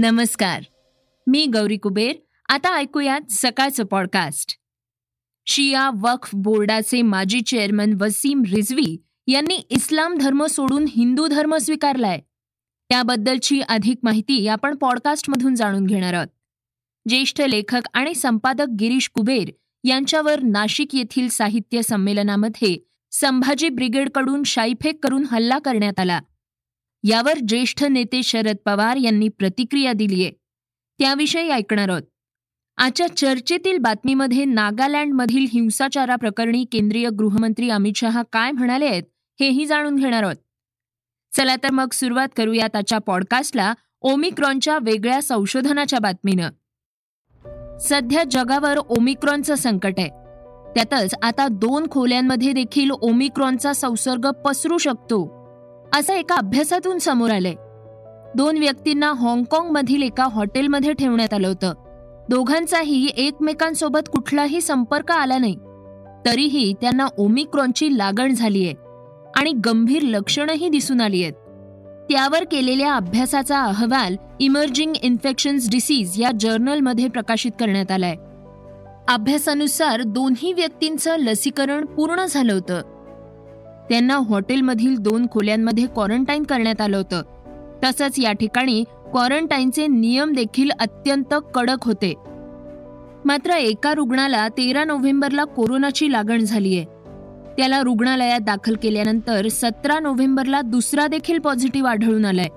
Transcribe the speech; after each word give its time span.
नमस्कार. 0.00 0.62
मी 1.26 1.46
गौरी 1.46 1.76
कुबेर. 1.76 2.12
आता 2.48 2.76
ऐकूयात 2.76 3.20
सकाळचं 3.30 3.84
पॉडकास्ट 3.84 4.58
शिया 5.46 5.90
वक्फ 6.02 6.30
बोर्डाचे 6.34 7.02
माजी 7.02 7.40
चेअरमन 7.40 7.96
वसीम 8.00 8.42
रिझवी 8.42 9.02
यांनी 9.26 9.54
इस्लाम 9.54 10.14
धर्म 10.20 10.46
सोडून 10.46 10.84
हिंदू 10.88 11.26
धर्म 11.26 11.56
स्वीकारलाय. 11.56 12.20
त्याबद्दलची 12.88 13.60
अधिक 13.60 13.98
माहिती 14.02 14.48
आपण 14.48 14.76
पॉडकास्टमधून 14.76 15.54
जाणून 15.54 15.86
घेणार 15.86 16.14
आहोत. 16.14 16.28
ज्येष्ठ 17.08 17.40
लेखक 17.40 17.82
आणि 17.94 18.14
संपादक 18.14 18.66
गिरीश 18.80 19.08
कुबेर 19.08 19.48
यांच्यावर 19.84 20.42
नाशिक 20.42 20.94
येथील 20.94 21.28
साहित्य 21.28 21.82
संमेलनामध्ये 21.82 22.88
संभाजी 23.12 23.68
ब्रिगेडकडून 23.68 24.42
शाईफेक 24.42 25.04
करून 25.04 25.24
हल्ला 25.30 25.58
करण्यात 25.58 26.00
आला. 26.00 26.20
यावर 27.02 27.32
ज्येष्ठ 27.48 27.84
नेते 27.84 28.22
शरद 28.22 28.56
पवार 28.66 28.96
यांनी 28.96 29.28
प्रतिक्रिया 29.28 29.92
दिलीये 29.92 30.32
त्याविषयी 30.98 31.50
ऐकणार 31.50 31.88
आहोत. 31.88 32.02
आजच्या 32.76 33.16
चर्चेतील 33.16 33.78
बातमीमध्ये 33.78 34.44
नागालँडमधील 34.44 35.46
हिंसाचाराप्रकरणी 35.52 36.64
केंद्रीय 36.64 37.08
गृहमंत्री 37.08 37.70
अमित 37.70 37.92
शहा 37.96 38.22
काय 38.32 38.50
म्हणाले 38.50 38.86
आहेत 38.86 39.02
हेही 39.40 39.66
जाणून 39.66 39.96
घेणार 39.96 40.22
आहोत. 40.22 40.36
चला 41.36 41.56
तर 41.56 41.70
मग 41.70 41.88
सुरुवात 41.92 42.28
करूयात 42.36 42.76
आजच्या 42.76 42.98
पॉडकास्टला 42.98 43.74
ओमिक्रॉनच्या 44.00 44.78
वेगळ्या 44.82 45.22
संशोधनाच्या 45.22 45.98
बातमीनं. 45.98 46.50
सध्या 47.78 48.24
जगावर 48.30 48.76
ओमिक्रॉनचं 48.76 49.54
संकट 49.54 49.94
आहे. 49.98 50.08
त्यातच 50.74 51.14
आता 51.22 51.48
दोन 51.48 51.86
खोल्यांमध्ये 51.90 52.52
देखील 52.52 52.90
ओमिक्रॉनचा 52.90 53.72
संसर्ग 53.72 54.30
पसरू 54.30 54.78
शकतो. 54.78 55.39
असं 55.94 56.12
एका 56.12 56.34
अभ्यासातून 56.34 56.98
समोर 56.98 57.30
आलंय. 57.30 57.54
दोन 58.34 58.58
व्यक्तींना 58.58 59.12
हाँगकाँगमधील 59.12 60.02
एका 60.02 60.24
हॉटेलमध्ये 60.24 60.92
ठेवण्यात 60.92 61.34
आलं 61.34 61.48
होतं. 61.48 61.72
दोघांचाही 62.28 63.10
एकमेकांसोबत 63.16 64.08
कुठलाही 64.12 64.60
संपर्क 64.60 65.10
आला 65.10 65.38
नाही. 65.38 65.56
तरीही 66.26 66.74
त्यांना 66.80 67.06
ओमिक्रॉनची 67.16 67.98
लागण 67.98 68.34
झालीय 68.34 68.72
आणि 69.36 69.52
गंभीर 69.52 70.02
लक्षणंही 70.02 70.68
दिसून 70.68 71.00
आली 71.00 71.22
आहेत 71.22 71.32
त्यावर 72.10 72.44
केलेल्या 72.44 72.94
अभ्यासाचा 72.94 73.62
अहवाल 73.62 74.16
इमर्जिंग 74.40 74.92
इन्फेक्शन्स 75.02 75.70
डिसीज 75.70 76.22
या 76.22 76.30
जर्नलमध्ये 76.40 77.08
प्रकाशित 77.08 77.50
करण्यात 77.60 77.90
आलाय. 77.90 78.16
अभ्यासानुसार 79.08 80.02
दोन्ही 80.02 80.52
व्यक्तींचं 80.52 81.16
लसीकरण 81.16 81.84
पूर्ण 81.84 82.24
झालं 82.24 82.52
होतं. 82.52 82.99
त्यांना 83.90 84.16
हॉटेलमधील 84.16 84.96
दोन 84.96 85.26
खोल्यांमध्ये 85.30 85.86
क्वारंटाईन 85.86 86.42
करण्यात 86.42 86.80
आलं 86.80 86.96
होतं. 86.96 87.22
तसंच 87.84 88.18
या 88.18 88.32
ठिकाणी 88.32 88.84
क्वारंटाईनचे 88.84 89.86
नियम 89.86 90.32
देखील 90.32 90.70
अत्यंत 90.70 91.34
कडक 91.54 91.84
होते. 91.84 92.14
मात्र 93.24 93.50
एका 93.50 93.94
रुग्णाला 93.94 94.48
तेरा 94.48 94.84
नोव्हेंबरला 94.84 95.44
कोरोनाची 95.44 96.12
लागण 96.12 96.38
झालीय. 96.38 96.84
त्याला 97.58 97.82
रुग्णालयात 97.82 98.40
दाखल 98.40 98.74
केल्यानंतर 98.82 99.48
सतरा 99.48 99.98
नोव्हेंबरला 99.98 100.60
दुसरा 100.60 101.06
देखील 101.06 101.38
पॉझिटिव्ह 101.38 101.88
आढळून 101.88 102.24
आलाय. 102.24 102.48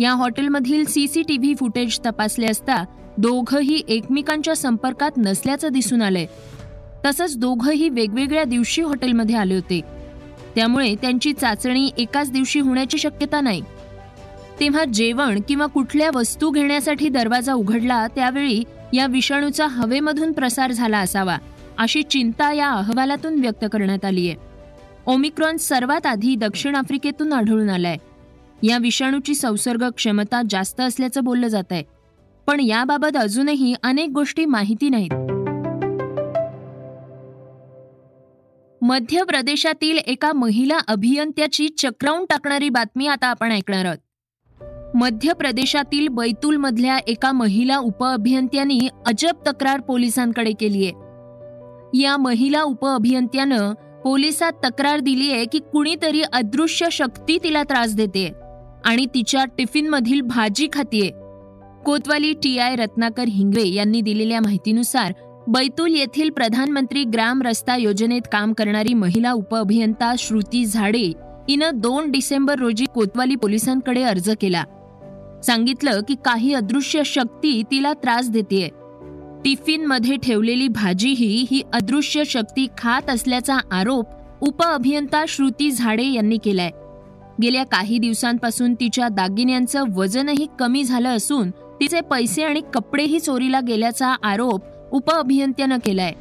या 0.00 0.12
हॉटेलमधील 0.12 0.84
सीसीटीव्ही 0.84 1.54
फुटेज 1.54 2.00
तपासले 2.06 2.46
असता 2.46 2.84
दोघंही 3.18 3.82
एकमेकांच्या 3.88 4.56
संपर्कात 4.56 5.10
नसल्याचं 5.16 5.68
दिसून 5.68 6.02
आलंय. 6.02 6.26
तसंच 7.04 7.38
दोघंही 7.38 7.88
वेगवेगळ्या 7.88 8.44
दिवशी 8.44 8.82
हॉटेलमध्ये 8.82 9.36
आले 9.36 9.54
होते. 9.54 10.01
त्यामुळे 10.54 10.94
त्यांची 10.94 11.32
चाचणी 11.32 11.90
एकाच 11.98 12.32
दिवशी 12.32 12.60
होण्याची 12.60 12.98
शक्यता 12.98 13.40
नाही. 13.40 13.62
तेव्हा 14.60 14.84
जेवण 14.84 15.40
किंवा 15.48 15.66
कुठल्या 15.66 16.10
वस्तू 16.14 16.50
घेण्यासाठी 16.50 17.08
दरवाजा 17.08 17.52
उघडला 17.52 18.06
त्यावेळी 18.06 18.62
या 18.92 19.06
विषाणूचा 19.06 19.66
हवेमधून 19.66 20.32
प्रसार 20.32 20.72
झाला 20.72 20.98
असावा 20.98 21.38
अशी 21.78 22.02
चिंता 22.02 22.52
या 22.52 22.70
अहवालातून 22.70 23.40
व्यक्त 23.40 23.64
करण्यात 23.72 24.04
आली 24.04 24.28
आहे. 24.28 24.36
ओमिक्रॉन 25.06 25.56
सर्वात 25.56 26.06
आधी 26.06 26.36
दक्षिण 26.36 26.74
आफ्रिकेतून 26.74 27.32
आढळून 27.32 27.70
आलाय. 27.70 27.96
या 28.62 28.78
विषाणूची 28.78 29.34
संसर्ग 29.34 29.88
क्षमता 29.90 30.42
जास्त 30.50 30.80
असल्याचं 30.80 31.24
बोललं 31.24 31.48
जात 31.48 31.72
आहे 31.72 31.82
पण 32.46 32.60
याबाबत 32.60 33.16
अजूनही 33.16 33.74
अनेक 33.82 34.08
गोष्टी 34.08 34.44
माहिती 34.44 34.88
नाहीत. 34.88 35.31
मध्य 38.84 39.22
प्रदेशातील 39.24 39.98
एका 39.98 40.32
महिला 40.32 40.78
अभियंत्याची 40.88 41.68
चक्रावून 41.68 42.24
टाकणारी 42.24 42.68
बातमी 42.68 43.06
आता 43.06 43.26
आपण 43.26 43.52
ऐकणार 43.52 43.84
आहोत. 43.84 43.98
मध्य 44.96 45.32
प्रदेशातील 45.32 46.08
बैतूलमधल्या 46.08 46.98
एका 46.98 47.32
महिला 47.32 47.78
उपअभियंत्यांनी 47.78 48.88
अजब 49.06 49.32
तक्रार 49.46 49.80
पोलिसांकडे 49.80 50.52
केलीय 50.52 50.88
या 52.02 52.16
महिला 52.16 52.62
उपअभियंत्यानं 52.62 53.72
पोलिसात 54.04 54.52
तक्रार 54.64 55.00
दिलीय 55.00 55.44
की 55.44 55.58
कुणीतरी 55.58 56.22
अदृश्य 56.22 56.86
शक्ती 56.92 57.38
तिला 57.44 57.62
त्रास 57.62 57.94
देते 57.94 58.32
आणि 58.84 59.06
तिच्या 59.06 59.44
टिफिनमधील 59.44 60.20
भाजी 60.20 60.68
खातीये. 60.72 61.10
कोतवाली 61.84 62.32
टी 62.32 62.58
आय 62.58 62.76
रत्नाकर 62.76 63.24
हिंगवे 63.28 63.68
यांनी 63.68 64.00
दिलेल्या 64.00 64.40
माहितीनुसार 64.40 65.12
बैतूल 65.48 65.94
येथील 65.94 66.30
प्रधानमंत्री 66.30 67.04
ग्राम 67.04 67.42
रस्ता 67.42 67.76
योजनेत 67.76 68.22
काम 68.32 68.52
करणारी 68.52 68.94
महिला 68.94 69.32
उपअभियंता 69.32 70.14
श्रुती 70.18 70.64
झाडे 70.66 71.12
हिनं 71.48 71.70
दोन 71.74 72.10
डिसेंबर 72.10 72.58
रोजी 72.58 72.84
कोतवाली 72.94 73.36
पोलिसांकडे 73.36 74.02
अर्ज 74.02 74.30
केला. 74.40 74.64
सांगितलं 75.44 76.00
की 76.08 76.14
काही 76.24 76.52
अदृश्य 76.54 77.02
शक्ती 77.06 77.62
तिला 77.70 77.92
त्रास 77.92 78.30
देते 78.30 78.68
टिफिनमध्ये 79.44 80.16
ठेवलेली 80.16 80.68
भाजीही 80.68 81.46
ही 81.50 81.62
अदृश्य 81.72 82.24
शक्ती 82.24 82.66
खात 82.78 83.10
असल्याचा 83.10 83.58
आरोप 83.72 84.06
उपअभियंता 84.40 85.24
श्रुती 85.28 85.70
झाडे 85.70 86.04
यांनी 86.04 86.36
केलाय. 86.36 86.70
गेल्या 87.42 87.64
काही 87.64 87.98
दिवसांपासून 87.98 88.74
तिच्या 88.74 89.08
दागिन्यांचं 89.08 89.84
वजनही 89.96 90.46
कमी 90.58 90.84
झालं 90.84 91.08
असून 91.08 91.50
तिचे 91.80 92.00
पैसे 92.00 92.42
आणि 92.42 92.60
कपडेही 92.74 93.20
चोरीला 93.20 93.60
गेल्याचा 93.60 94.14
आरोप 94.22 94.64
उपअभियंत्यानं 94.92 95.78
केलाय. 95.84 96.12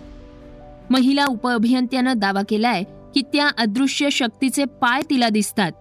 महिला 0.90 1.26
उपअभियंत्यानं 1.26 2.14
दावा 2.18 2.42
केलाय 2.50 2.84
की 2.84 3.22
त्या 3.22 3.48
अदृश्य 3.58 4.10
शक्तीचे 4.10 4.66
पाय 4.66 5.02
तिला 5.10 5.30
दिसतात. 5.30 5.72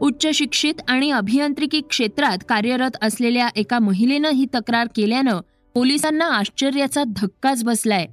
उच्च 0.00 0.26
शिक्षित 0.34 0.74
आणि 0.88 1.10
अभियांत्रिकी 1.10 1.80
क्षेत्रात 1.80 2.38
कार्यरत 2.48 2.90
असलेल्या 3.02 3.48
एका 3.56 3.78
महिलेनं 3.78 4.30
ही 4.30 4.46
तक्रार 4.54 4.88
केल्यानं 4.96 5.40
पोलिसांना 5.74 6.24
आश्चर्याचा 6.24 7.04
धक्काच 7.16 7.64
बसलाय. 7.64 8.06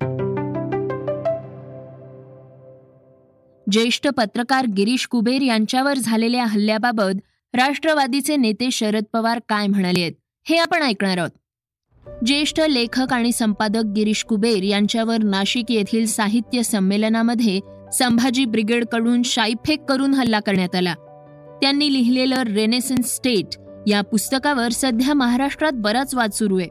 ज्येष्ठ 3.72 4.08
पत्रकार 4.08 4.66
गिरीश 4.66 5.08
कुबेर 5.08 5.42
यांच्यावर 5.42 5.98
झालेल्या 5.98 6.46
हल्ल्याबाबत 6.46 7.22
राष्ट्रवादीचे 7.54 8.36
नेते 8.36 8.72
शरद 8.72 9.04
पवार 9.14 9.40
काय 9.50 9.68
म्हणाले 9.68 10.02
आहेत 10.02 10.14
हे 10.48 10.58
आपण 10.58 10.82
ऐकणार 10.82 11.18
आहोत. 11.18 11.30
ज्येष्ठ 12.26 12.60
लेखक 12.60 13.14
आणि 13.14 13.32
संपादक 13.32 13.84
गिरीश 13.96 14.24
कुबेर 14.24 14.64
यांच्यावर 14.64 15.18
नाशिक 15.24 15.66
येथील 15.70 16.06
साहित्य 16.06 16.64
संमेलनामध्ये 16.64 17.60
संभाजी 17.94 18.46
ब्रिगेडकडून 18.46 19.22
शाईफेक 19.26 19.84
करून 19.84 20.14
हल्ला 20.14 20.40
करण्यात 20.40 20.76
आला. 20.76 20.94
त्यांनी 21.62 21.94
लिहिलेलं 21.94 22.44
रेनेसन्स 22.44 23.16
स्टेट 23.16 23.56
या 23.88 24.02
पुस्तकावर 24.02 24.70
सध्या 24.72 25.14
महाराष्ट्रात 25.14 25.72
बराच 25.76 26.16
वाद 26.16 26.32
सुरू 26.32 26.60
आहे. 26.60 26.68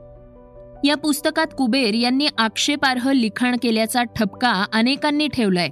या 0.89 0.97
पुस्तकात 0.97 1.47
कुबेर 1.59 1.95
यांनी 1.95 2.27
आक्षेपार्ह 2.39 3.13
लिखाण 3.13 3.57
केल्याचा 3.63 4.03
ठपका 4.03 4.65
अनेकांनी 4.73 5.29
ठेवलाय. 5.29 5.69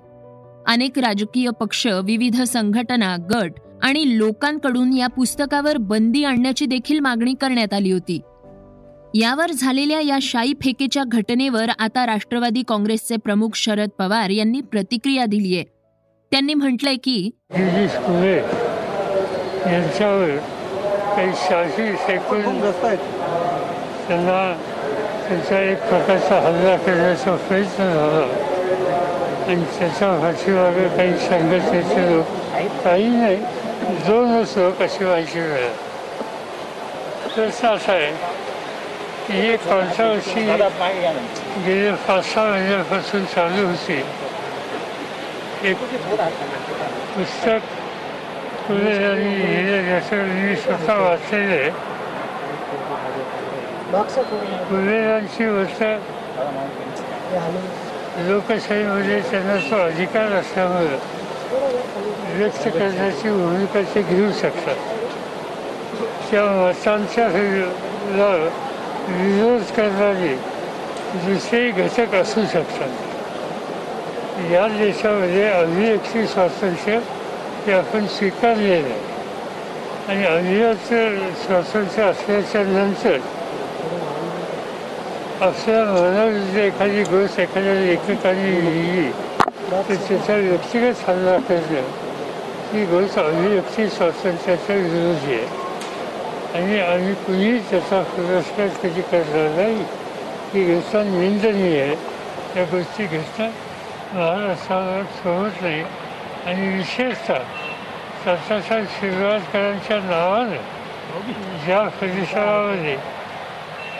अनेक 0.67 0.99
राजकीय 0.99 1.51
पक्ष 1.61 1.87
विविध 1.87 2.43
संघटना 2.43 3.17
गट 3.17 3.53
आणि 3.83 4.19
लोकांकडून 4.19 4.93
या 4.93 5.07
पुस्तकावर 5.07 5.77
बंदी 5.77 6.25
आणण्याची 6.25 6.67
देखील 6.67 7.01
मागणी 7.01 7.35
करण्यात 7.41 7.75
आली 7.75 7.91
होती. 7.91 8.21
यावर 9.15 9.51
झालेल्या 9.53 10.01
या 10.01 10.19
शाई 10.23 10.53
फेकेच्या 10.63 11.03
घटनेवर 11.07 11.71
आता 11.79 12.05
राष्ट्रवादी 12.07 12.63
काँग्रेसचे 12.69 13.17
प्रमुख 13.25 13.57
शरद 13.57 13.91
पवार 13.99 14.31
यांनी 14.31 14.61
प्रतिक्रिया 14.73 15.25
दिली 15.27 15.55
आहे. 15.57 15.65
त्यांनी 16.33 16.55
म्हटलंय 16.55 16.97
की 17.05 17.31
यांच्यावर 19.67 20.37
काही 21.17 21.33
शासी 21.39 21.87
फेकून 22.07 22.61
त्यांना 24.09 24.41
त्यांचा 25.29 25.61
एक 25.63 25.89
प्रकारचा 25.89 26.41
हल्ला 26.41 26.77
करण्याचा 26.77 27.37
प्रयत्न 27.49 27.85
झाला. 27.85 28.27
आणि 29.45 29.65
त्याच्या 29.79 30.09
पाठीमागे 30.21 30.89
काही 30.97 31.13
संघटनेचे 31.19 32.11
लोक 32.11 32.27
काही 32.85 33.09
नाही 33.09 33.37
दोनच 34.07 34.57
लोक 34.59 34.83
अशी 34.83 35.05
व्हायची 35.05 35.41
वेळ 35.41 35.69
तसं 37.37 37.69
असं 37.69 37.93
आहे 37.93 38.13
ही 39.29 39.57
कॉन्ट्रोवर्सी 39.59 40.41
गेल्या 41.67 41.95
पाच 42.07 42.25
सहा 42.25 42.45
महिन्यापासून 42.45 43.25
चालू 43.25 43.67
होती 43.67 44.03
एक 45.69 45.77
पुस्तक 47.15 47.71
पुढे 48.67 48.93
आणि 49.05 49.31
लिहिलं 49.31 49.85
ज्याचं 49.85 50.25
मी 50.25 50.57
स्वतः 50.57 50.99
वाचलेले 50.99 51.57
आहे 51.57 51.71
पुलेरांची 54.65 55.49
गोष्ट 55.49 55.83
लोकशाहीमध्ये 58.19 59.21
त्यांना 59.31 59.57
तो 59.71 59.77
अधिकार 59.77 60.33
असल्यामुळे 60.33 60.99
व्यक्त 62.37 62.69
करण्याची 62.69 63.29
भूमिका 63.31 63.81
ते 63.95 64.03
घेऊ 64.03 64.31
शकतात 64.33 64.77
त्या 66.31 66.45
मतांच्या 66.45 67.29
विरोध 69.09 69.63
करणारे 69.77 70.35
दुसरे 71.15 71.71
घटक 71.71 72.15
असू 72.15 72.43
शकतात 72.53 72.93
या 74.53 74.67
देशामध्ये 74.69 75.49
अभिव्यक्ती 75.49 76.27
स्वातंत्र्य 76.27 76.99
हे 77.67 77.73
आपण 77.73 78.07
स्वीकारलेलं 78.07 78.89
आहे 78.89 79.13
आणि 80.09 80.25
अभिव्यक्त 80.27 80.93
स्वातंत्र्य 81.45 82.05
असल्याच्या 82.05 82.63
नंतर 82.63 83.19
आपल्या 85.41 85.85
मनात 85.85 86.57
एखादी 86.59 87.03
गोष्ट 87.03 87.41
एखाद्या 87.41 87.75
लेखकाने 87.75 88.51
लिहिली 88.65 89.11
तर 89.71 89.95
त्याचा 89.99 90.37
व्यक्तिगत 90.37 91.09
हल्ला 91.09 91.37
करणं 91.49 91.93
ही 92.73 92.85
गोष्ट 92.87 93.19
अभिव्यक्ती 93.19 93.89
स्वातंत्र्याच्या 93.89 94.77
विरोधी 94.77 95.35
आहे 95.35 95.64
आणि 96.55 96.79
आम्ही 96.81 97.15
कुणी 97.25 97.59
त्याचा 97.71 98.01
पुरस्कार 98.09 98.67
कधी 98.83 99.01
करणार 99.03 99.49
नाही 99.53 99.85
ही 100.53 100.65
गोष्ट 100.65 100.97
निंदनीय 100.97 101.81
आहे 101.81 101.95
या 102.57 102.65
गोष्टी 102.73 103.07
घेतल्या 103.07 103.49
महाराष्ट्रावर 104.13 105.03
सोबत 105.15 105.63
नाही 105.63 105.83
आणि 106.47 106.69
विशेषतः 106.69 107.43
सरकारच्या 108.25 108.79
शिरवाडकरांच्या 108.91 109.99
नावानं 110.01 111.65
ज्या 111.65 111.83
परिसरामध्ये 112.01 112.95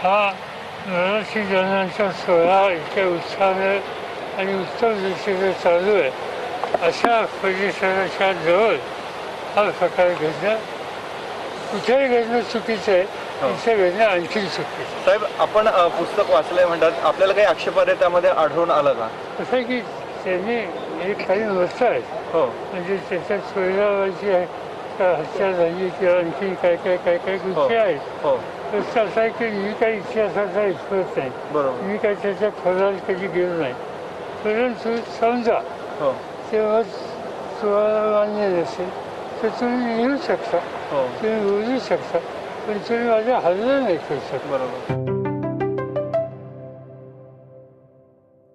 हा 0.03 0.21
मराठी 0.87 1.43
जणांचा 1.43 2.11
सोहळा 2.13 2.71
इतक्या 2.71 3.07
उत्साहानं 3.07 3.79
आणि 4.39 4.55
उत्तम 4.55 4.95
दृष्टीनं 5.03 5.53
चालू 5.63 5.95
आहे 5.95 6.11
अशा 6.83 7.21
परिसराच्या 7.43 8.33
जवळ 8.45 8.77
हा 9.57 9.69
प्रकार 9.71 10.09
घडला 10.11 10.57
कुठेही 11.73 12.09
घडणं 12.09 12.41
चुकीचं 12.41 12.93
आहे 12.93 13.03
तिथे 13.43 13.75
घडणं 13.77 14.05
आणखी 14.05 14.41
चुकीचं 14.41 15.05
साहेब 15.05 15.25
आपण 15.41 15.69
अ, 15.69 15.87
पुस्तक 15.89 16.31
वाचलंय 16.31 16.67
म्हणतात 16.67 17.05
आपल्याला 17.05 17.33
काही 17.33 17.47
आक्षेपार्ह 17.47 17.93
त्यामध्ये 17.93 18.31
आढळून 18.31 18.71
आलं 18.71 18.93
का? 18.93 19.09
कसं 19.39 19.57
आहे 19.57 19.63
की 19.65 19.81
त्यांनी 20.25 20.57
एक 21.11 21.27
काही 21.29 21.45
मतं 21.45 21.87
आहेत 21.87 22.35
हो. 22.35 22.45
म्हणजे 22.73 22.97
त्याच्यात 23.11 23.41
सोयरावाची 23.55 24.31
आहे 24.31 24.45
का 24.99 25.11
हत्या 25.19 25.51
झाली 25.53 25.89
किंवा 25.89 26.15
आणखी 26.19 26.55
काय 26.55 26.77
काय 26.77 26.97
काय 26.97 27.17
काय 27.19 27.37
गोष्टी 27.37 27.75
आहेत. 27.75 27.99
हो. 28.23 28.37
तसं 28.75 29.05
असं 29.05 29.21
आहे 29.21 29.29
की 29.31 29.49
मी 29.49 29.73
काही 29.73 29.97
इतिहासाचा 29.97 30.63
एक्सपर्ट 30.63 31.19
नाही. 31.19 31.31
बरोबर. 31.53 31.81
मी 31.83 31.97
काही 31.97 32.15
त्याच्या 32.15 32.51
खोलात 32.51 32.93
कधी 33.09 33.27
गेलो 33.27 33.61
नाही. 33.61 33.73
परंतु 34.45 34.97
समजा 35.21 35.59
हो. 36.01 36.13
तेव्हा 36.53 36.81
तुम्हाला 37.63 38.11
मान्य 38.11 38.49
नसेल 38.49 38.89
शकता. 40.27 40.59
हो. 40.91 41.23
तुम्ही 41.23 41.41
बोलू 41.41 41.79
शकता. 41.89 42.19
पण 42.67 42.79
तुम्ही 42.79 43.09
माझ्या 43.09 43.39
हल्ला 43.39 43.81
नाही 43.81 43.97
करू 43.97 44.19
शकता. 44.19 44.51
बरोबर. 44.51 45.15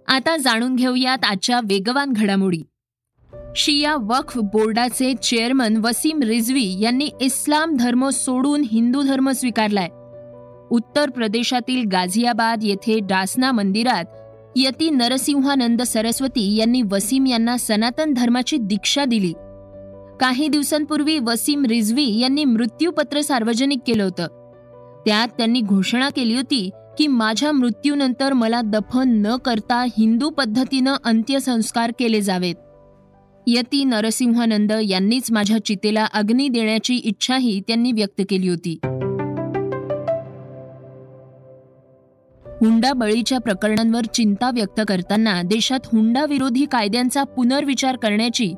आता 0.08 0.38
जाणून 0.38 0.76
घेऊयात 0.76 1.18
आजच्या 1.26 1.60
वेगवान 1.60 2.14
घडामोडी. 2.16 2.62
शिया 3.56 3.96
वक्फ 3.96 4.38
बोर्डाचे 4.38 5.14
चेअरमन 5.14 5.78
वसीम 5.78 6.20
रिझवी 6.22 6.82
यांनी 6.82 7.10
इस्लाम 7.22 7.78
धर्म 7.78 8.10
सोडून 8.10 8.62
हिंदू 8.72 9.02
धर्म 9.02 9.32
स्वीकारलाय. 9.32 9.88
उत्तर 10.72 11.10
प्रदेशातील 11.10 11.88
गाझियाबाद 11.92 12.60
येथे 12.64 13.00
डासना 13.00 13.52
मंदिरात 13.52 14.06
यती 14.56 14.90
नरसिंहानंद 14.90 15.82
सरस्वती 15.82 16.56
यांनी 16.56 16.82
वसीम 16.92 17.26
यांना 17.26 17.58
सनातन 17.58 18.14
धर्माची 18.14 18.58
दीक्षा 18.58 19.06
दिली. 19.06 19.34
काही 20.20 20.48
दिवसांपूर्वी 20.48 21.20
वसीम 21.20 21.66
रिझवी 21.66 22.20
यांनी 22.20 22.46
मृत्यूपत्र 22.46 23.22
सार्वजनिक 23.22 23.80
केलं 23.88 24.04
होतं. 24.04 24.28
त्यात 25.06 25.28
त्यांनी 25.28 25.62
घोषणा 25.62 26.10
केली 26.10 26.36
होती 26.36 26.70
की 26.98 27.08
माझ्या 27.08 27.52
मृत्यूनंतर 27.52 28.34
मला 28.34 28.62
दफन 28.62 29.10
न 29.26 29.36
करता 29.36 29.84
हिंदू 29.84 30.30
पद्धतीनं 30.30 30.96
अंत्यसंस्कार 31.04 31.92
केले 32.00 32.22
जावेत. 32.22 32.56
यती 33.48 33.84
नरसिंहानंद 33.84 34.72
यांनीच 34.72 35.32
माझ्या 35.32 35.66
चितेला 35.66 36.06
अग्नी 36.06 36.48
देण्याची 36.48 36.96
इच्छाही 36.96 37.62
त्यांनी 37.68 37.92
व्यक्त 37.92 38.22
केली 38.30 38.48
होती. 38.48 38.80
हुंडा 42.46 42.94
बळीच्या 42.94 43.40
प्रकरणांवर 43.40 44.02
चिंता 44.04 44.52
व्यक्त 44.54 44.82
करताना 44.88 45.42
देशात 45.42 45.80
हुंडा 45.86 46.26
विरोधी 46.26 46.66
कायद्यांचा 46.66 47.24
पुनर्विचार 47.24 47.96
करण्याची 47.96 48.54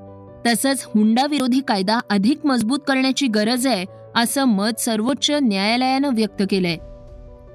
तसंच 0.47 0.83
हुंडा 0.95 1.25
विरोधी 1.25 1.61
कायदा 1.67 1.99
अधिक 2.09 2.45
मजबूत 2.45 2.79
करण्याची 2.87 3.27
गरज 3.27 3.67
आहे 3.67 3.85
असं 4.15 4.45
मत 4.45 4.79
सर्वोच्च 4.79 5.31
न्यायालयानं 5.31 6.09
व्यक्त 6.13 6.43
केलंय. 6.49 6.77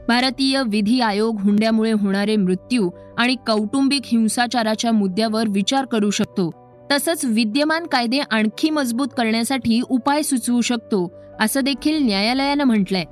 भारतीय 0.09 0.63
विधी 0.67 1.01
आयोग 1.01 1.41
हुंड्यामुळे 1.41 1.93
होणारे 1.93 2.37
मृत्यू 2.37 2.91
आणि 3.19 3.37
कौटुंबिक 3.47 4.03
हिंसाचाराच्या 4.05 4.93
मुद्द्यावर 4.93 5.45
विचार 5.49 5.85
करू 5.85 6.11
शकतो. 6.11 6.51
तसंच 6.93 7.25
विद्यमान 7.25 7.87
कायदे 7.87 8.19
आणखी 8.19 8.71
मजबूत 8.71 9.09
करण्यासाठी 9.17 9.81
उपाय 9.89 10.23
सुचवू 10.23 10.61
शकतो 10.61 11.13
असं 11.41 11.61
देखील 11.61 12.07
न्यायालयानं 12.07 12.65
म्हटलंय. 12.65 13.05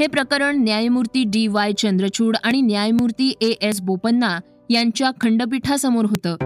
हे 0.00 0.06
प्रकरण 0.06 0.62
न्यायमूर्ती 0.62 1.24
डी 1.24 1.46
वाय 1.46 1.72
चंद्रचूड 1.72 2.36
आणि 2.44 2.60
न्यायमूर्ती 2.60 3.34
ए 3.40 3.50
एस 3.62 3.80
बोपन्ना 3.80 4.40
यांच्या 4.70 5.10
खंडपीठासमोर 5.20 6.04
होतं. 6.04 6.36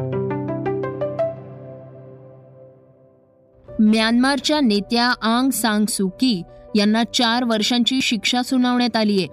म्यानमारच्या 3.82 4.60
नेत्या 4.60 5.14
आंग 5.22 5.50
सांग 5.50 5.84
सुकी 5.86 6.42
यांना 6.76 7.02
चार 7.14 7.44
वर्षांची 7.44 8.00
शिक्षा 8.00 8.42
सुनावण्यात 8.42 8.96
आली 8.96 9.18
आहे. 9.18 9.28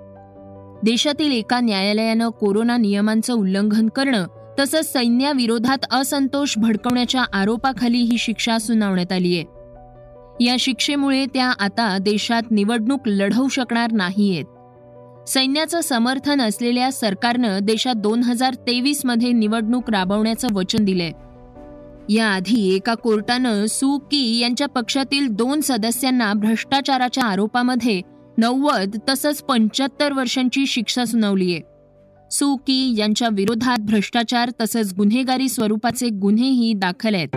देशातील 0.83 1.31
एका 1.31 1.59
न्यायालयानं 1.59 2.29
कोरोना 2.29 2.77
नियमांचं 2.77 3.33
उल्लंघन 3.33 3.89
करणं 3.89 4.25
तसंच 4.59 4.93
सैन्याविरोधात 4.93 5.77
असंतोष 5.91 6.53
भडकवण्याच्या 6.57 7.23
आरोपाखाली 7.33 7.97
ही 7.97 8.17
शिक्षा 8.17 8.57
सुनावण्यात 8.57 9.11
आली 9.11 9.37
आहे. 9.37 9.45
या 10.45 10.55
शिक्षेमुळे 10.59 11.25
त्या 11.25 11.53
आता 11.59 11.97
देशात 11.97 12.51
निवडणूक 12.51 12.99
लढवू 13.05 13.47
शकणार 13.47 13.91
नाहीयेत. 13.91 14.45
सैन्याचं 15.29 15.81
समर्थन 15.81 16.41
असलेल्या 16.41 16.91
सरकारनं 16.91 17.59
देशात 17.61 17.95
दोन 17.95 18.23
हजार 18.23 18.53
तेवीसमध्ये 18.53 19.31
निवडणूक 19.31 19.89
राबवण्याचं 19.89 20.47
वचन 20.53 20.85
दिलंय. 20.85 21.11
याआधी 22.09 22.75
एका 22.75 22.93
कोर्टानं 22.93 23.65
सू 23.65 23.97
की 23.97 24.39
यांच्या 24.39 24.67
पक्षातील 24.67 25.27
दोन 25.27 25.61
सदस्यांना 25.61 26.33
भ्रष्टाचाराच्या 26.33 27.23
आरोपामध्ये 27.23 28.01
नव्वद 28.37 28.97
तसंच 29.09 29.41
पंच्याहत्तर 29.41 30.13
वर्षांची 30.13 30.65
शिक्षा 30.65 31.05
सुनावलीय 31.05 31.59
सू 32.31 32.55
की 32.55 32.95
यांच्या 32.97 33.27
विरोधात 33.31 33.77
भ्रष्टाचार 33.79 34.49
तसंच 34.61 34.93
गुन्हेगारी 34.93 35.49
स्वरूपाचे 35.49 36.09
गुन्हेही 36.09 36.73
दाखल 36.73 37.15
आहेत. 37.15 37.35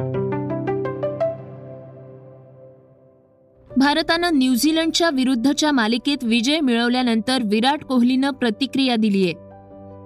भारतानं 3.78 4.30
न्यूझीलंडच्या 4.32 5.10
विरुद्धच्या 5.10 5.72
मालिकेत 5.72 6.24
विजय 6.24 6.60
मिळवल्यानंतर 6.60 7.42
विराट 7.44 7.84
कोहलीनं 7.84 8.30
प्रतिक्रिया 8.30 8.96
दिलीय 8.96 9.32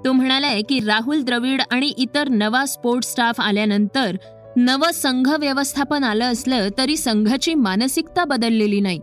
तो 0.05 0.13
म्हणालाय 0.13 0.63
की 0.63 0.79
राहुल 0.79 1.23
द्रविड 1.23 1.63
आणि 1.71 1.87
इतर 1.87 2.29
नवा 2.29 2.67
स्पोर्ट्स 2.67 3.11
स्टाफ 3.11 3.41
आल्यानंतर 3.41 4.17
नवं 4.57 4.91
संघ 4.93 5.29
व्यवस्थापन 5.41 6.05
आलं 6.05 6.25
असलं 6.25 6.69
तरी 6.79 6.97
संघाची 6.97 7.55
मानसिकता 7.55 8.25
बदललेली 8.25 8.81
नाही. 8.81 9.01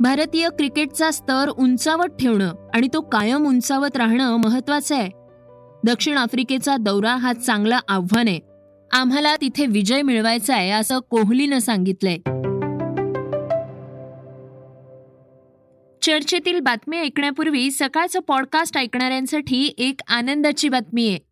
भारतीय 0.00 0.48
क्रिकेटचा 0.48 1.10
स्तर 1.10 1.48
उंचावत 1.48 2.16
ठेवणं 2.20 2.54
आणि 2.74 2.88
तो 2.94 3.00
कायम 3.00 3.46
उंचावत 3.46 3.96
राहणं 3.96 4.36
महत्वाचं 4.36 4.96
आहे. 4.96 5.10
दक्षिण 5.84 6.18
आफ्रिकेचा 6.18 6.76
दौरा 6.76 7.16
हा 7.16 7.32
चांगला 7.32 7.80
आव्हान 7.88 8.28
आहे. 8.28 8.40
आम्हाला 8.92 9.36
तिथे 9.36 9.66
विजय 9.66 10.02
मिळवायचा 10.02 10.54
आहे 10.54 10.70
असं 10.70 10.98
कोहलीनं 10.98 11.58
सांगितलंय. 11.58 12.16
चर्चेतील 16.02 16.60
बातमी 16.60 16.98
ऐकण्यापूर्वी 16.98 17.70
सकाळचं 17.70 18.20
पॉडकास्ट 18.20 18.78
ऐकणाऱ्यांसाठी 18.78 19.74
एक 19.78 20.00
आनंदाची 20.08 20.68
बातमी 20.68 21.08
आहे. 21.08 21.29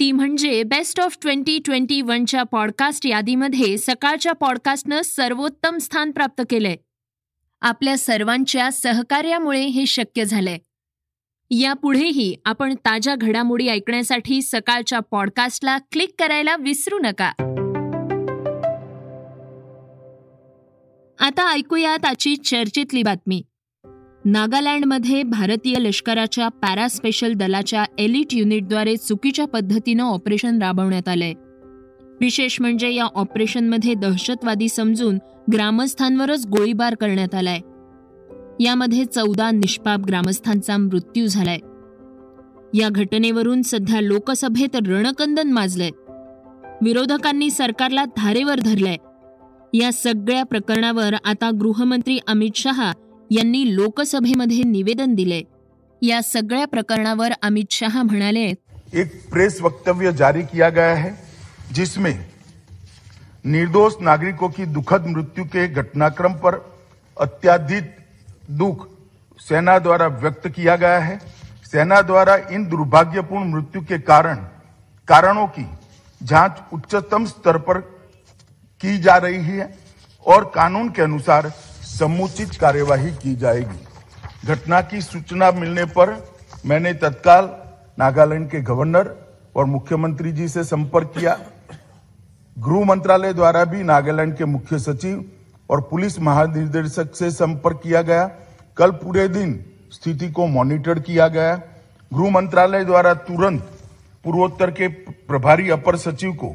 ती 0.00 0.12
म्हणजे 0.12 0.62
बेस्ट 0.62 1.00
ऑफ 1.00 1.16
ट्वेंटी 1.22 1.58
ट्वेंटी 1.64 2.02
वनच्या 2.02 2.42
पॉडकास्ट 2.42 3.06
यादीमध्ये 3.06 3.78
सकाळच्या 3.78 4.32
पॉडकास्टनं 4.32 5.00
सर्वोत्तम 5.04 5.78
स्थान 5.78 6.10
प्राप्त 6.10 6.42
केलंय. 6.50 6.76
आपल्या 7.60 7.98
सर्वांच्या 7.98 8.72
सहकार्यामुळे 8.72 9.66
हे 9.66 9.86
शक्य 9.86 10.24
झालंय. 10.24 10.58
यापुढेही 11.50 12.36
आपण 12.44 12.74
ताज्या 12.74 13.14
घडामोडी 13.14 13.68
ऐकण्यासाठी 13.68 14.42
सकाळच्या 14.42 15.00
पॉडकास्टला 15.00 15.78
क्लिक 15.78 16.10
करायला 16.18 16.56
विसरू 16.56 16.98
नका. 16.98 17.32
आता 21.20 21.52
ऐकूयात 21.52 22.04
आजची 22.04 22.36
चर्चेतली 22.36 23.02
बातमी. 23.02 23.42
नागालँडमध्ये 24.30 25.22
भारतीय 25.22 25.74
लष्कराच्या 25.78 26.48
पॅरास्पेशल 26.48 27.32
दलाच्या 27.32 27.84
एलिट 27.98 28.26
युनिटद्वारे 28.32 28.96
चुकीच्या 28.96 29.46
पद्धतीनं 29.46 30.04
ऑपरेशन 30.04 30.62
राबवण्यात 30.62 31.08
आलंय. 31.08 31.32
विशेष 32.20 32.60
म्हणजे 32.60 32.92
या 32.92 33.04
ऑपरेशनमध्ये 33.04 33.94
दहशतवादी 33.94 34.68
समजून 34.68 35.18
ग्रामस्थांवरच 35.52 36.46
गोळीबार 36.46 36.94
करण्यात 36.94 37.34
आलाय. 37.34 37.58
यामध्ये 38.64 39.04
चौदा 39.04 39.50
निष्पाप 39.50 40.00
ग्रामस्थांचा 40.00 40.76
मृत्यू 40.76 41.26
झालाय. 41.26 41.58
या 42.78 42.88
घटनेवरून 42.88 43.62
सध्या 43.62 44.00
लोकसभेत 44.00 44.76
रणकंदन 44.76 45.52
माजलंय. 45.52 45.90
विरोधकांनी 46.82 47.50
सरकारला 47.50 48.04
धारेवर 48.04 48.60
धरलंय. 48.60 48.96
या 49.74 49.92
सगळ्या 49.92 50.44
प्रकरणावर 50.44 51.14
आता 51.24 51.50
गृहमंत्री 51.50 52.18
अमित 52.26 52.50
शहा 52.54 52.92
यांनी 53.30 53.74
लोकसभेमध्ये 53.76 54.62
निवेदन 54.62 55.14
दिले. 55.14 55.42
या 56.02 56.20
सगळ्या 56.22 56.66
प्रकरणावर 56.66 57.32
अमित 57.42 57.64
शहा 57.70 58.02
म्हणाले, 58.02 58.54
एक 58.92 59.30
प्रेस 59.30 59.60
वक्तव्य 59.60 60.12
जारी 60.12 60.42
किया 60.42 60.68
गया 60.68 60.94
है, 60.94 61.10
जिसमें 61.72 62.14
निर्दोष 63.44 63.92
नागरिकों 64.00 64.48
की 64.48 64.64
दुखद 64.64 65.06
मृत्यु 65.06 65.44
के 65.44 65.66
घटनाक्रम 65.66 66.32
पर 66.32 66.54
अत्याधिक 67.16 67.84
दुख 68.48 68.86
सेना 69.38 69.78
द्वारा 69.78 70.06
व्यक्त 70.06 70.48
किया 70.48 70.76
गया 70.76 70.98
है। 70.98 71.18
सेना 71.72 72.00
द्वारा 72.00 72.36
इन 72.50 72.64
दुर्भाग्यपूर्ण 72.64 73.48
मृत्यु 73.48 73.82
के 73.82 73.98
कारण, 73.98 74.36
कारणों 75.08 75.46
की 75.46 75.66
जाँच 76.20 76.62
उच्चतम 76.72 77.24
स्तर 77.24 77.56
पर 77.58 77.78
की 78.80 78.98
जा 78.98 79.16
रही 79.16 79.42
है 79.42 79.66
और 80.26 80.44
कानून 80.54 80.88
के 80.88 81.02
अनुसार 81.02 81.50
समुचित 81.98 82.54
कार्यवाही 82.54 83.10
की 83.12 83.34
जाएगी। 83.36 84.46
घटना 84.46 84.80
की 84.80 85.00
सूचना 85.00 85.50
मिलने 85.50 85.84
पर 85.84 86.10
मैंने 86.66 86.92
तत्काल 86.94 87.48
नागालैंड 87.98 88.48
के 88.50 88.60
गवर्नर 88.60 89.14
और 89.56 89.64
मुख्यमंत्री 89.64 90.32
जी 90.32 90.48
से 90.48 90.64
संपर्क 90.64 91.12
किया। 91.18 91.38
गृह 92.56 92.84
मंत्रालय 92.84 93.32
द्वारा 93.32 93.64
भी 93.64 93.82
नागालैंड 93.82 94.36
के 94.36 94.44
मुख्य 94.44 94.78
सचिव 94.78 95.24
और 95.70 95.80
पुलिस 95.80 96.18
महानिदेशक 96.20 97.14
से 97.14 97.30
संपर्क 97.30 97.80
किया 97.82 98.02
गया। 98.02 98.30
कल 98.76 98.90
पूरे 98.92 99.26
दिन 99.28 99.64
स्थिति 99.92 100.30
को 100.30 100.46
मॉनिटर 100.46 100.98
किया 101.00 101.28
गया। 101.28 101.54
गृह 102.12 102.30
मंत्रालय 102.30 102.84
द्वारा 102.84 103.14
तुरंत 103.14 103.68
पूर्वोत्तर 104.24 104.70
के 104.70 104.88
प्रभारी 104.88 105.70
अपर 105.70 105.96
सचिव 105.96 106.32
को 106.34 106.48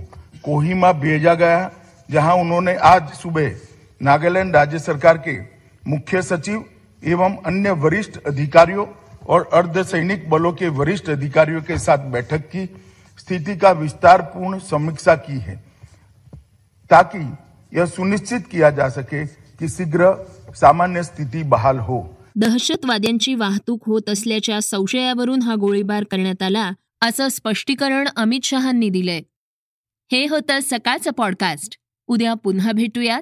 कोहिमा 0.45 0.91
भेजा 0.93 1.33
गया, 1.33 1.69
जहाँ 2.09 2.35
उन्होंने 2.35 2.75
आज 2.75 3.09
सुबह 3.11 3.49
नागालैंड 4.03 4.55
राज्य 4.55 4.79
सरकार 4.79 5.17
के 5.17 5.41
मुख्य 5.87 6.21
सचिव 6.21 6.65
एवं 7.03 7.37
अन्य 7.45 7.71
वरिष्ठ 7.71 8.17
अधिकारियों 8.17 8.85
और 9.29 9.49
अर्धसैनिक 9.53 10.29
बलों 10.29 10.53
के 10.53 10.67
वरिष्ठ 10.67 11.09
अधिकारियों 11.09 11.61
के 11.61 11.77
साथ 11.77 11.97
बैठक 11.97 12.37
की, 12.37 12.65
स्थिति 13.19 13.57
का 13.57 13.71
विस्तार 13.71 14.21
पूर्ण 14.21 14.59
समीक्षा 14.59 15.15
की 15.15 15.39
है, 15.39 15.55
ताकि 16.91 17.35
यह 17.73 17.85
सुनिश्चित 17.85 18.39
किया 18.51 18.69
जा 18.69 18.89
सके 18.89 19.25
कि 19.25 19.69
शीघ्र 19.69 20.11
सामान्य 20.55 21.03
स्थिती 21.03 21.43
बहाल 21.43 21.79
हो। 21.79 22.17
दहशतवाद्यांची 22.35 23.35
वाहतूक 23.35 23.83
होत 23.85 24.09
असल्याच्या 24.09 24.61
संशयावरून 24.61 25.41
हा 25.41 25.55
गोळीबार 25.55 26.03
करण्यात 26.03 26.43
आला, 26.43 26.71
असं 27.01 27.27
स्पष्टीकरण 27.27 28.07
अमित 28.15 28.39
शहांनी 28.43 28.89
दिलंय. 28.89 29.21
हे 30.11 30.25
होतं 30.25 30.59
सकाळचं 30.63 31.11
पॉडकास्ट. 31.11 31.77
उद्या 32.07 32.33
पुन्हा 32.33 32.71
भेटूयात. 32.71 33.21